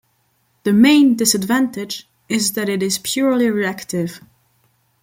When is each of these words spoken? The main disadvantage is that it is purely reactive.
The 0.63 0.73
main 0.73 1.15
disadvantage 1.15 2.09
is 2.27 2.53
that 2.53 2.69
it 2.69 2.81
is 2.81 2.97
purely 2.97 3.51
reactive. 3.51 4.19